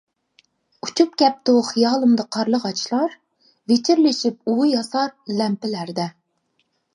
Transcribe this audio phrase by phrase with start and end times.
[0.85, 3.13] ئۇچۇپ كەپتۇ خىيالىمدا قارلىغاچلار،
[3.73, 6.09] ۋىچىرلىشىپ ئۇۋا ياسار لەمپىلەردە.